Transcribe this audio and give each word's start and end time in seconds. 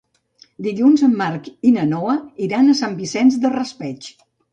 Dilluns 0.67 1.01
en 1.07 1.11
Marc 1.19 1.49
i 1.71 1.73
na 1.75 1.83
Noa 1.89 2.15
iran 2.45 2.71
a 2.71 2.77
Sant 2.79 2.95
Vicent 3.03 3.31
del 3.45 3.55
Raspeig. 3.57 4.09